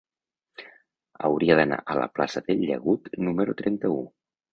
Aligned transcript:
Hauria 1.27 1.57
d'anar 1.59 1.77
a 1.83 1.97
la 1.99 2.07
plaça 2.15 2.43
del 2.47 2.63
Llagut 2.71 3.11
número 3.27 3.55
trenta-u. 3.61 4.01